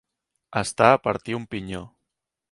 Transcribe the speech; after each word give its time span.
Estar 0.61 0.87
a 0.93 1.01
partir 1.03 1.37
un 1.41 1.45
pinyó. 1.51 1.83